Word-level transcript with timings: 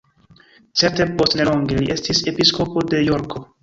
Certe 0.83 1.07
post 1.21 1.37
nelonge 1.43 1.79
li 1.79 1.95
estis 1.99 2.25
episkopo 2.35 2.89
de 2.93 3.09
Jorko. 3.09 3.49